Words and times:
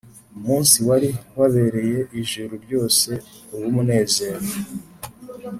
umunsi 0.37 0.77
wari 0.87 1.09
wabereye 1.39 1.99
ijuru 2.21 2.53
ryose 2.63 3.09
uw’umunezero, 3.53 4.39